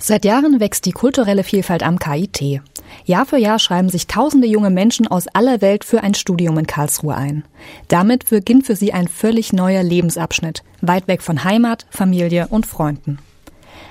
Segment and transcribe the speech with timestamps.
[0.00, 2.60] Seit Jahren wächst die kulturelle Vielfalt am KIT.
[3.04, 6.66] Jahr für Jahr schreiben sich tausende junge Menschen aus aller Welt für ein Studium in
[6.66, 7.44] Karlsruhe ein.
[7.88, 13.18] Damit beginnt für sie ein völlig neuer Lebensabschnitt, weit weg von Heimat, Familie und Freunden.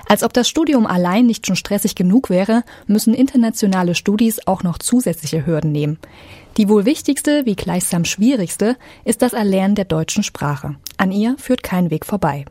[0.08, 4.78] Als ob das Studium allein nicht schon stressig genug wäre, müssen internationale Studis auch noch
[4.78, 5.98] zusätzliche Hürden nehmen.
[6.56, 10.76] Die wohl wichtigste, wie gleichsam schwierigste, ist das Erlernen der deutschen Sprache.
[10.96, 12.46] An ihr führt kein Weg vorbei.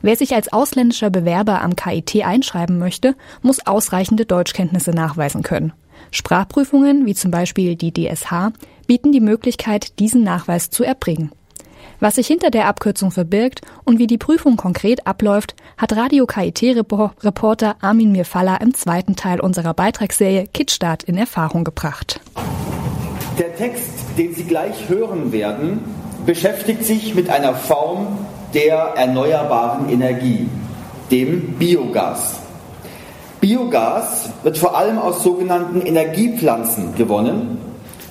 [0.00, 5.72] Wer sich als ausländischer Bewerber am KIT einschreiben möchte, muss ausreichende Deutschkenntnisse nachweisen können.
[6.10, 8.52] Sprachprüfungen, wie zum Beispiel die DSH,
[8.86, 11.30] bieten die Möglichkeit, diesen Nachweis zu erbringen.
[12.00, 17.76] Was sich hinter der Abkürzung verbirgt und wie die Prüfung konkret abläuft, hat Radio KIT-Reporter
[17.80, 22.20] Armin Mirfalla im zweiten Teil unserer Beitragsserie Kitstart in Erfahrung gebracht.
[23.38, 25.78] Der Text, den Sie gleich hören werden,
[26.26, 28.21] beschäftigt sich mit einer Form
[28.54, 30.48] der erneuerbaren Energie,
[31.10, 32.36] dem Biogas.
[33.40, 37.58] Biogas wird vor allem aus sogenannten Energiepflanzen gewonnen,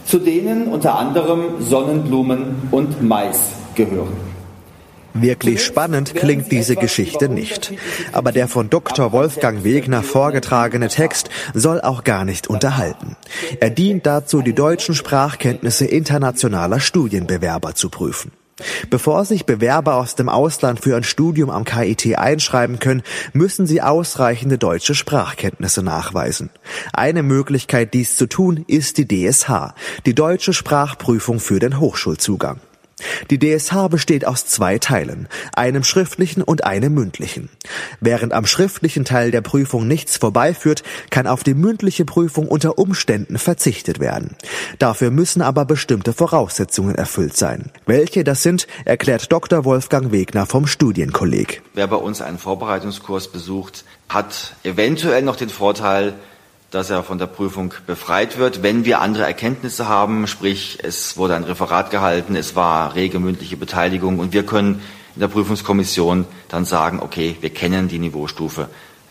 [0.06, 3.39] zu denen unter anderem Sonnenblumen und Mais
[3.75, 4.31] gehören.
[5.14, 7.73] Wirklich spannend klingt diese Geschichte nicht.
[8.14, 9.11] Aber der von Dr.
[9.11, 13.17] Wolfgang Wegner vorgetragene Text soll auch gar nicht unterhalten.
[13.59, 18.31] Er dient dazu, die deutschen Sprachkenntnisse internationaler Studienbewerber zu prüfen.
[18.90, 23.81] Bevor sich Bewerber aus dem Ausland für ein Studium am KIT einschreiben können, müssen sie
[23.81, 26.50] ausreichende deutsche Sprachkenntnisse nachweisen.
[26.94, 29.73] Eine Möglichkeit, dies zu tun, ist die DSH,
[30.06, 32.59] die deutsche Sprachprüfung für den Hochschulzugang.
[33.30, 37.49] Die DSH besteht aus zwei Teilen, einem schriftlichen und einem mündlichen.
[37.99, 43.38] Während am schriftlichen Teil der Prüfung nichts vorbeiführt, kann auf die mündliche Prüfung unter Umständen
[43.38, 44.35] verzichtet werden.
[44.80, 47.71] Dafür müssen aber bestimmte Voraussetzungen erfüllt sein.
[47.85, 49.65] Welche das sind, erklärt Dr.
[49.65, 51.61] Wolfgang Wegner vom Studienkolleg.
[51.73, 56.13] Wer bei uns einen Vorbereitungskurs besucht, hat eventuell noch den Vorteil,
[56.72, 61.36] dass er von der Prüfung befreit wird, wenn wir andere Erkenntnisse haben, sprich es wurde
[61.36, 64.82] ein Referat gehalten, es war rege mündliche Beteiligung und wir können
[65.15, 68.70] in der Prüfungskommission dann sagen, okay, wir kennen die Niveaustufe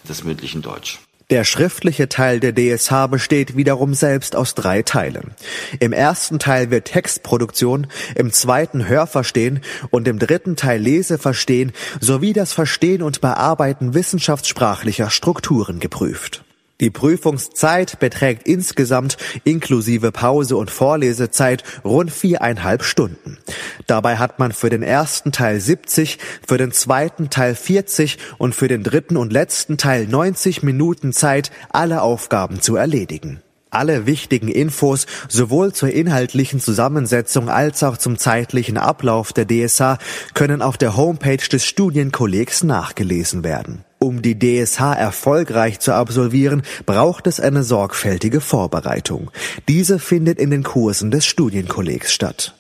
[0.09, 0.99] des mündlichen Deutsch.
[1.29, 5.35] Der schriftliche Teil der DSH besteht wiederum selbst aus drei Teilen.
[5.79, 9.61] Im ersten Teil wird Textproduktion, im zweiten Hörverstehen
[9.91, 16.43] und im dritten Teil Leseverstehen sowie das Verstehen und Bearbeiten wissenschaftssprachlicher Strukturen geprüft.
[16.81, 23.39] Die Prüfungszeit beträgt insgesamt inklusive Pause und Vorlesezeit rund viereinhalb Stunden.
[23.87, 28.69] Dabei hat man für den ersten Teil 70, für den zweiten Teil 40 und für
[28.69, 33.43] den dritten und letzten Teil 90 Minuten Zeit, alle Aufgaben zu erledigen.
[33.71, 39.99] Alle wichtigen Infos sowohl zur inhaltlichen Zusammensetzung als auch zum zeitlichen Ablauf der DSA
[40.35, 43.85] können auf der Homepage des Studienkollegs nachgelesen werden.
[44.03, 49.31] Um die DSH erfolgreich zu absolvieren, braucht es eine sorgfältige Vorbereitung.
[49.69, 52.55] Diese findet in den Kursen des Studienkollegs statt.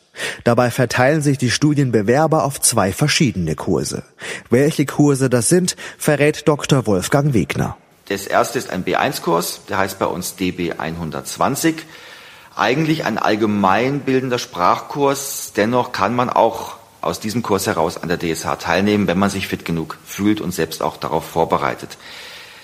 [0.45, 4.03] Dabei verteilen sich die Studienbewerber auf zwei verschiedene Kurse.
[4.50, 6.87] Welche Kurse das sind, verrät Dr.
[6.87, 7.79] Wolfgang Wegner.
[8.11, 11.77] Das erste ist ein B1-Kurs, der heißt bei uns DB 120.
[12.55, 18.56] Eigentlich ein allgemeinbildender Sprachkurs, dennoch kann man auch aus diesem Kurs heraus an der DSH
[18.59, 21.99] teilnehmen, wenn man sich fit genug fühlt und selbst auch darauf vorbereitet.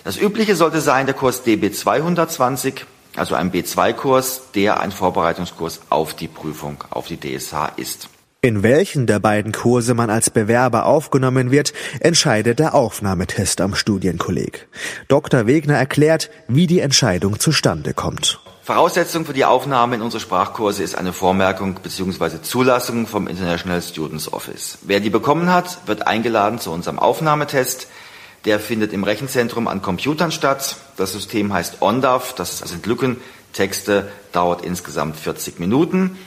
[0.05, 2.85] Das Übliche sollte sein der Kurs DB 220,
[3.17, 8.09] also ein B2-Kurs, der ein Vorbereitungskurs auf die Prüfung, auf die DSH ist.
[8.43, 14.69] In welchen der beiden Kurse man als Bewerber aufgenommen wird, entscheidet der Aufnahmetest am Studienkolleg.
[15.09, 15.49] Dr.
[15.49, 18.39] Wegner erklärt, wie die Entscheidung zustande kommt.
[18.67, 22.43] Voraussetzung für die Aufnahme in unsere Sprachkurse ist eine Vormerkung bzw.
[22.43, 24.79] Zulassung vom International Students Office.
[24.83, 27.87] Wer die bekommen hat, wird eingeladen zu unserem Aufnahmetest.
[28.45, 30.79] Der findet im Rechenzentrum an Computern statt.
[30.97, 33.19] Das System heißt ONDAF, das sind Lücken.
[33.53, 36.19] Texte dauert insgesamt 40 Minuten.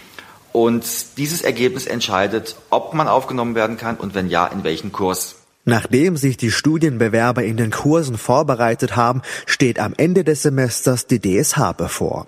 [0.53, 5.38] Und dieses Ergebnis entscheidet, ob man aufgenommen werden kann und wenn ja, in welchen Kurs.
[5.69, 11.19] Nachdem sich die Studienbewerber in den Kursen vorbereitet haben, steht am Ende des Semesters die
[11.19, 12.25] DSH bevor.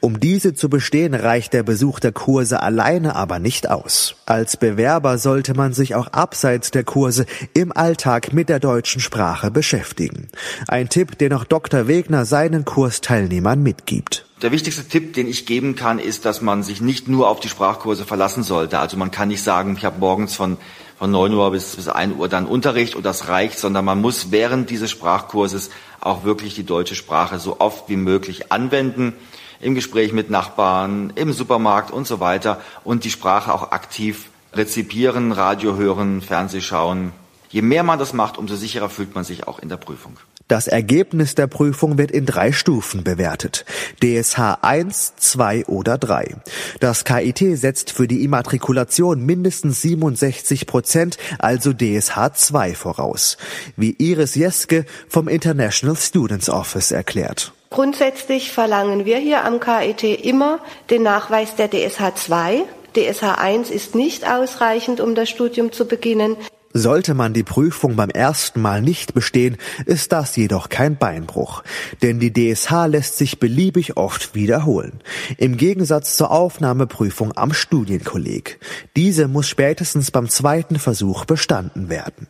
[0.00, 4.16] Um diese zu bestehen, reicht der Besuch der Kurse alleine aber nicht aus.
[4.26, 9.52] Als Bewerber sollte man sich auch abseits der Kurse im Alltag mit der deutschen Sprache
[9.52, 10.28] beschäftigen.
[10.66, 11.86] Ein Tipp, den auch Dr.
[11.86, 14.26] Wegner seinen Kursteilnehmern mitgibt.
[14.42, 17.50] Der wichtigste Tipp, den ich geben kann, ist, dass man sich nicht nur auf die
[17.50, 18.78] Sprachkurse verlassen sollte.
[18.78, 20.56] Also man kann nicht sagen, ich habe morgens von
[21.00, 24.32] von 9 Uhr bis, bis 1 Uhr dann Unterricht und das reicht, sondern man muss
[24.32, 29.14] während dieses Sprachkurses auch wirklich die deutsche Sprache so oft wie möglich anwenden,
[29.62, 35.32] im Gespräch mit Nachbarn, im Supermarkt und so weiter und die Sprache auch aktiv rezipieren,
[35.32, 37.12] Radio hören, Fernseh schauen.
[37.48, 40.18] Je mehr man das macht, umso sicherer fühlt man sich auch in der Prüfung.
[40.50, 43.64] Das Ergebnis der Prüfung wird in drei Stufen bewertet.
[44.02, 46.38] DSH 1, 2 oder 3.
[46.80, 53.36] Das KIT setzt für die Immatrikulation mindestens 67 Prozent, also DSH 2 voraus.
[53.76, 57.52] Wie Iris Jeske vom International Students Office erklärt.
[57.70, 60.58] Grundsätzlich verlangen wir hier am KIT immer
[60.90, 62.64] den Nachweis der DSH 2.
[62.96, 66.36] DSH 1 ist nicht ausreichend, um das Studium zu beginnen.
[66.72, 69.56] Sollte man die Prüfung beim ersten Mal nicht bestehen,
[69.86, 71.64] ist das jedoch kein Beinbruch,
[72.00, 75.00] denn die DSH lässt sich beliebig oft wiederholen.
[75.36, 78.60] Im Gegensatz zur Aufnahmeprüfung am Studienkolleg.
[78.94, 82.28] Diese muss spätestens beim zweiten Versuch bestanden werden.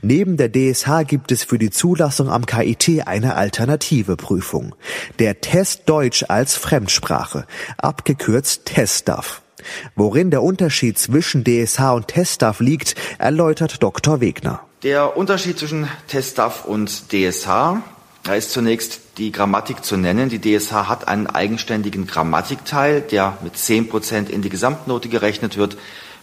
[0.00, 4.74] Neben der DSH gibt es für die Zulassung am KIT eine alternative Prüfung.
[5.18, 7.46] Der Test Deutsch als Fremdsprache,
[7.76, 9.41] abgekürzt TESTAF.
[9.96, 14.20] Worin der Unterschied zwischen DSH und TestDAF liegt, erläutert Dr.
[14.20, 14.60] Wegner.
[14.82, 17.46] Der Unterschied zwischen TestDAF und DSH,
[18.24, 20.28] da ist zunächst die Grammatik zu nennen.
[20.28, 25.76] Die DSH hat einen eigenständigen Grammatikteil, der mit 10 Prozent in die Gesamtnote gerechnet wird.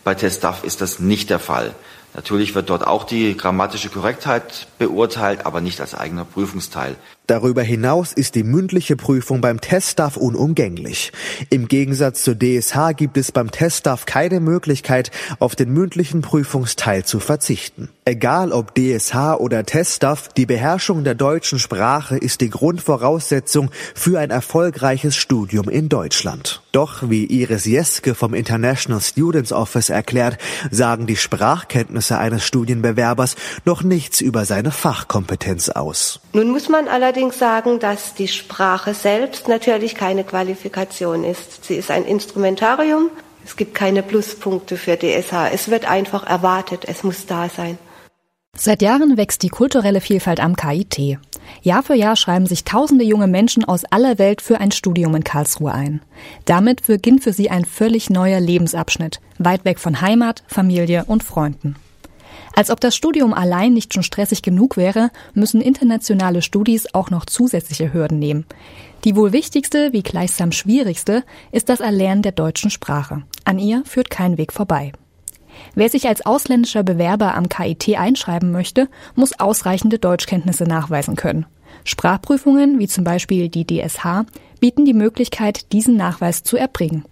[0.04, 1.76] Bei TestDAF ist das nicht der Fall.
[2.14, 6.96] Natürlich wird dort auch die grammatische Korrektheit beurteilt, aber nicht als eigener Prüfungsteil.
[7.30, 11.12] Darüber hinaus ist die mündliche Prüfung beim Teststaff unumgänglich.
[11.52, 17.20] Im Gegensatz zur DSH gibt es beim Teststaff keine Möglichkeit, auf den mündlichen Prüfungsteil zu
[17.20, 17.90] verzichten.
[18.04, 24.32] Egal ob DSH oder Teststaff, die Beherrschung der deutschen Sprache ist die Grundvoraussetzung für ein
[24.32, 26.64] erfolgreiches Studium in Deutschland.
[26.72, 30.40] Doch, wie Iris Jeske vom International Students Office erklärt,
[30.72, 33.36] sagen die Sprachkenntnisse eines Studienbewerbers
[33.66, 36.22] noch nichts über seine Fachkompetenz aus.
[36.34, 41.66] Nun muss man allerdings allerdings sagen, dass die Sprache selbst natürlich keine Qualifikation ist.
[41.66, 43.10] Sie ist ein Instrumentarium.
[43.44, 45.52] Es gibt keine Pluspunkte für DSH.
[45.52, 46.86] Es wird einfach erwartet.
[46.88, 47.78] Es muss da sein.
[48.56, 51.20] Seit Jahren wächst die kulturelle Vielfalt am KIT.
[51.62, 55.26] Jahr für Jahr schreiben sich tausende junge Menschen aus aller Welt für ein Studium in
[55.26, 56.02] Karlsruhe ein.
[56.46, 61.76] Damit beginnt für sie ein völlig neuer Lebensabschnitt, weit weg von Heimat, Familie und Freunden.
[62.60, 67.26] Als ob das Studium allein nicht schon stressig genug wäre, müssen internationale Studis auch noch
[67.26, 68.46] zusätzliche Hürden nehmen.
[69.06, 71.24] Die wohl wichtigste, wie gleichsam schwierigste,
[71.54, 73.24] ist das Erlernen der deutschen Sprache.
[73.46, 74.92] An ihr führt kein Weg vorbei.
[75.74, 81.46] Wer sich als ausländischer Bewerber am KIT einschreiben möchte, muss ausreichende Deutschkenntnisse nachweisen können.
[81.86, 84.26] Sprachprüfungen, wie zum Beispiel die DSH,
[84.60, 87.06] bieten die Möglichkeit, diesen Nachweis zu erbringen.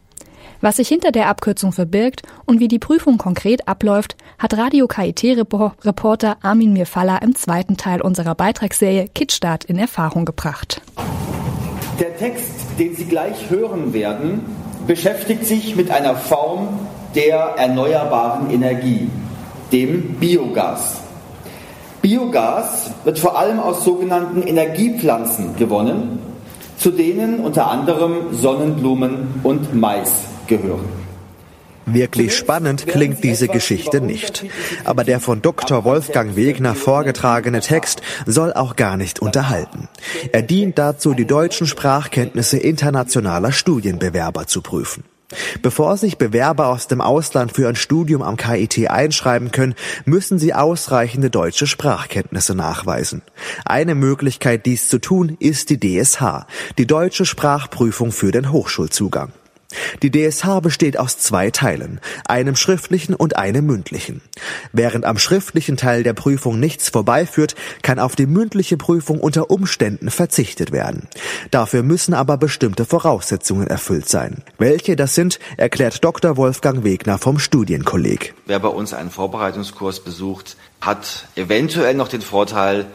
[0.59, 6.37] Was sich hinter der Abkürzung verbirgt und wie die Prüfung konkret abläuft, hat Radio KIT-Reporter
[6.41, 10.81] Armin Mirfalla im zweiten Teil unserer Beitragsserie Kickstart in Erfahrung gebracht.
[11.99, 14.41] Der Text, den Sie gleich hören werden,
[14.87, 16.79] beschäftigt sich mit einer Form
[17.13, 19.09] der erneuerbaren Energie,
[19.71, 21.01] dem Biogas.
[22.01, 26.19] Biogas wird vor allem aus sogenannten Energiepflanzen gewonnen,
[26.77, 30.85] zu denen unter anderem Sonnenblumen und Mais gehören.
[31.89, 34.45] Wirklich spannend klingt diese Geschichte nicht.
[34.83, 35.85] Aber der von Dr.
[35.85, 39.87] Wolfgang Wegner vorgetragene Text soll auch gar nicht unterhalten.
[40.33, 45.05] Er dient dazu, die deutschen Sprachkenntnisse internationaler Studienbewerber zu prüfen.
[45.61, 50.53] Bevor sich Bewerber aus dem Ausland für ein Studium am KIT einschreiben können, müssen sie
[50.53, 53.21] ausreichende deutsche Sprachkenntnisse nachweisen.
[53.63, 56.47] Eine Möglichkeit, dies zu tun, ist die DSH,
[56.77, 59.31] die deutsche Sprachprüfung für den Hochschulzugang.
[60.01, 64.21] Die DSH besteht aus zwei Teilen, einem schriftlichen und einem mündlichen.
[64.71, 70.09] Während am schriftlichen Teil der Prüfung nichts vorbeiführt, kann auf die mündliche Prüfung unter Umständen
[70.09, 71.07] verzichtet werden.
[71.51, 74.43] Dafür müssen aber bestimmte Voraussetzungen erfüllt sein.
[74.57, 76.37] Welche das sind, erklärt Dr.
[76.37, 78.33] Wolfgang Wegner vom Studienkolleg.
[78.45, 82.85] Wer bei uns einen Vorbereitungskurs besucht, hat eventuell noch den Vorteil,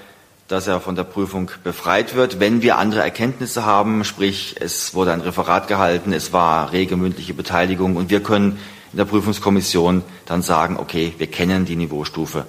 [0.48, 5.12] dass er von der Prüfung befreit wird, wenn wir andere Erkenntnisse haben, sprich es wurde
[5.12, 8.58] ein Referat gehalten, es war rege mündliche Beteiligung und wir können
[8.92, 12.44] in der Prüfungskommission dann sagen, okay, wir kennen die Niveaustufe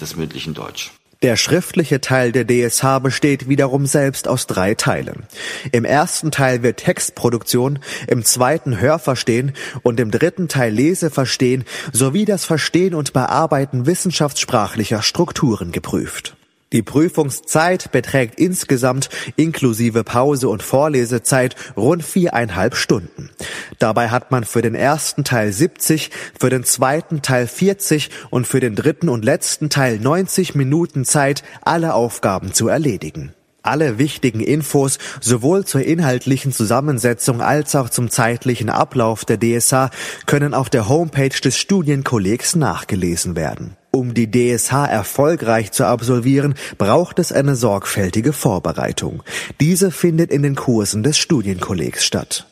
[0.00, 0.92] des mündlichen Deutsch.
[1.22, 5.26] Der schriftliche Teil der DSH besteht wiederum selbst aus drei Teilen.
[5.72, 12.44] Im ersten Teil wird Textproduktion, im zweiten Hörverstehen und im dritten Teil Leseverstehen sowie das
[12.44, 16.35] Verstehen und Bearbeiten wissenschaftssprachlicher Strukturen geprüft.
[16.72, 23.30] Die Prüfungszeit beträgt insgesamt inklusive Pause und Vorlesezeit rund viereinhalb Stunden.
[23.78, 28.58] Dabei hat man für den ersten Teil 70, für den zweiten Teil 40 und für
[28.58, 33.32] den dritten und letzten Teil 90 Minuten Zeit, alle Aufgaben zu erledigen.
[33.62, 39.90] Alle wichtigen Infos sowohl zur inhaltlichen Zusammensetzung als auch zum zeitlichen Ablauf der DSA
[40.26, 43.76] können auf der Homepage des Studienkollegs nachgelesen werden.
[43.96, 49.22] Um die DSH erfolgreich zu absolvieren, braucht es eine sorgfältige Vorbereitung.
[49.58, 52.46] Diese findet in den Kursen des Studienkollegs statt.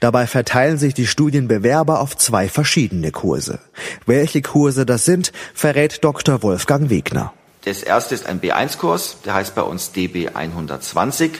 [0.00, 3.60] Dabei verteilen sich die Studienbewerber auf zwei verschiedene Kurse.
[4.04, 6.42] Welche Kurse das sind, verrät Dr.
[6.42, 7.32] Wolfgang Wegner.
[7.64, 11.30] Das erste ist ein B1-Kurs, der heißt bei uns DB 120.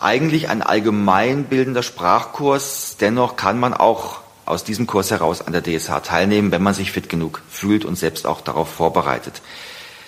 [0.00, 6.02] Eigentlich ein allgemeinbildender Sprachkurs, dennoch kann man auch aus diesem Kurs heraus an der DSH
[6.04, 9.42] teilnehmen, wenn man sich fit genug fühlt und selbst auch darauf vorbereitet.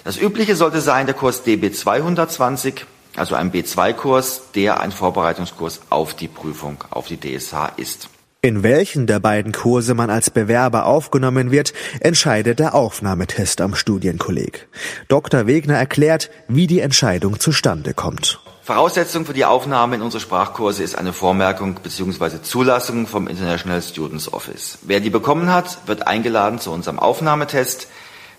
[0.04, 6.14] Das Übliche sollte sein der Kurs DB 220, also ein B2-Kurs, der ein Vorbereitungskurs auf
[6.14, 8.09] die Prüfung, auf die DSH ist.
[8.42, 14.66] In welchen der beiden Kurse man als Bewerber aufgenommen wird, entscheidet der Aufnahmetest am Studienkolleg.
[15.09, 15.47] Dr.
[15.47, 18.40] Wegner erklärt, wie die Entscheidung zustande kommt.
[18.62, 22.43] Voraussetzung für die Aufnahme in unsere Sprachkurse ist eine Vormerkung bzw.
[22.43, 24.79] Zulassung vom International Students Office.
[24.83, 27.88] Wer die bekommen hat, wird eingeladen zu unserem Aufnahmetest.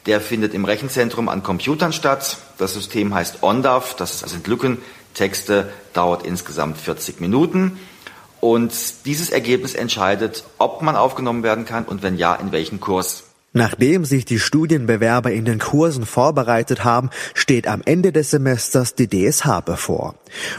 [0.06, 2.38] Der findet im Rechenzentrum an Computern statt.
[2.60, 4.78] Das System heißt ONDAF, das sind Lücken,
[5.16, 7.80] Texte, dauert insgesamt 40 Minuten.
[8.40, 8.74] Und
[9.06, 13.24] dieses Ergebnis entscheidet, ob man aufgenommen werden kann und wenn ja, in welchen Kurs.
[13.54, 19.10] Nachdem sich die Studienbewerber in den Kursen vorbereitet haben, steht am Ende des Semesters die
[19.10, 20.16] DSH bevor.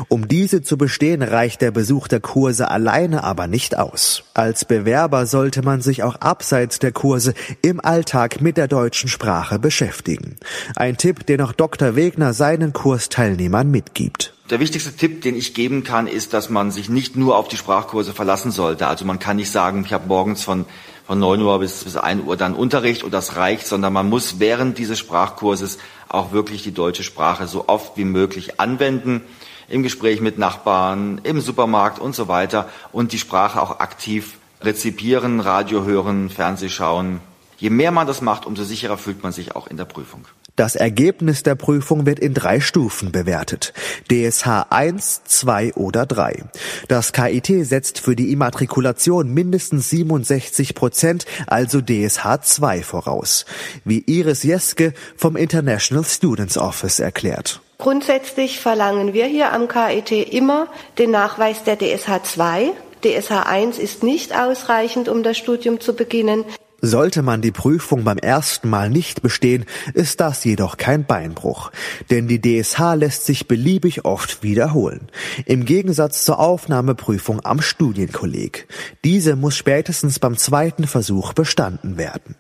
[0.09, 4.25] Um diese zu bestehen, reicht der Besuch der Kurse alleine aber nicht aus.
[4.35, 7.33] Als Bewerber sollte man sich auch abseits der Kurse
[7.63, 10.37] im Alltag mit der deutschen Sprache beschäftigen.
[10.77, 11.97] Ein Tipp, den auch Dr.
[11.97, 14.35] Wegner seinen Kursteilnehmern mitgibt.
[14.51, 17.57] Der wichtigste Tipp, den ich geben kann, ist, dass man sich nicht nur auf die
[17.57, 18.87] Sprachkurse verlassen sollte.
[18.87, 20.67] Also man kann nicht sagen, ich habe morgens von
[21.07, 24.39] von 9 Uhr bis, bis 1 Uhr dann Unterricht und das reicht, sondern man muss
[24.39, 25.79] während dieses Sprachkurses
[26.09, 29.23] auch wirklich die deutsche Sprache so oft wie möglich anwenden,
[29.69, 35.41] im Gespräch mit Nachbarn, im Supermarkt und so weiter und die Sprache auch aktiv rezipieren,
[35.41, 37.21] Radio hören, Fernseh schauen.
[37.59, 40.27] Je mehr man das macht, umso sicherer fühlt man sich auch in der Prüfung.
[40.55, 43.73] Das Ergebnis der Prüfung wird in drei Stufen bewertet.
[44.11, 46.45] DSH 1, 2 oder 3.
[46.89, 53.47] Das KIT setzt für die Immatrikulation mindestens 67 Prozent, also DSH 2 voraus.
[53.87, 57.63] Wie Iris Jeske vom International Students Office erklärt.
[57.79, 60.69] Grundsätzlich verlangen wir hier am KIT immer
[60.99, 62.73] den Nachweis der DSH 2.
[63.03, 66.45] DSH 1 ist nicht ausreichend, um das Studium zu beginnen.
[66.85, 71.71] Sollte man die Prüfung beim ersten Mal nicht bestehen, ist das jedoch kein Beinbruch,
[72.11, 75.09] denn die DSH lässt sich beliebig oft wiederholen.
[75.47, 78.67] Im Gegensatz zur Aufnahmeprüfung am Studienkolleg.
[79.05, 82.35] Diese muss spätestens beim zweiten Versuch bestanden werden.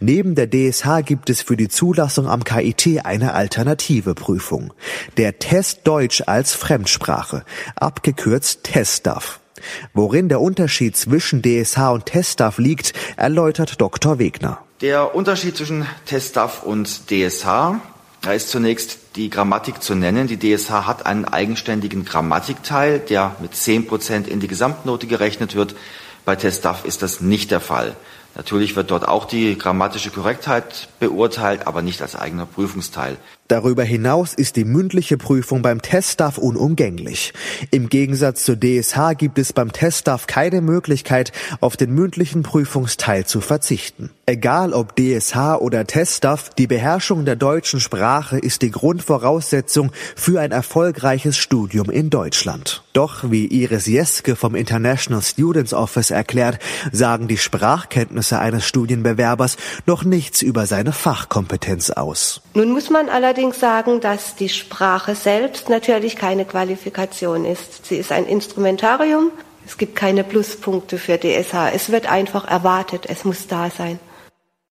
[0.00, 4.74] Neben der DSH gibt es für die Zulassung am KIT eine alternative Prüfung.
[5.18, 7.44] Der Test Deutsch als Fremdsprache,
[7.76, 9.38] abgekürzt TESTAF.
[9.92, 14.18] Worin der Unterschied zwischen DSH und TestDAF liegt, erläutert Dr.
[14.18, 14.58] Wegner.
[14.80, 17.80] Der Unterschied zwischen TestDAF und DSH
[18.24, 20.28] da ist zunächst die Grammatik zu nennen.
[20.28, 25.76] Die DSH hat einen eigenständigen Grammatikteil, der mit 10 Prozent in die Gesamtnote gerechnet wird.
[26.24, 27.94] Bei TestDAF ist das nicht der Fall.
[28.34, 33.18] Natürlich wird dort auch die grammatische Korrektheit beurteilt, aber nicht als eigener Prüfungsteil.
[33.48, 37.34] Darüber hinaus ist die mündliche Prüfung beim Teststaff unumgänglich.
[37.70, 43.42] Im Gegensatz zur DSH gibt es beim Teststaff keine Möglichkeit, auf den mündlichen Prüfungsteil zu
[43.42, 44.10] verzichten.
[44.24, 50.50] Egal ob DSH oder Teststaff, die Beherrschung der deutschen Sprache ist die Grundvoraussetzung für ein
[50.50, 52.82] erfolgreiches Studium in Deutschland.
[52.94, 56.60] Doch, wie Iris Jeske vom International Students Office erklärt,
[56.92, 62.40] sagen die Sprachkenntnisse eines Studienbewerbers noch nichts über seine Fachkompetenz aus.
[62.54, 67.84] Nun muss man allerdings sagen, dass die Sprache selbst natürlich keine Qualifikation ist.
[67.84, 69.32] Sie ist ein Instrumentarium.
[69.66, 71.74] Es gibt keine Pluspunkte für DSH.
[71.74, 73.06] Es wird einfach erwartet.
[73.08, 73.98] Es muss da sein.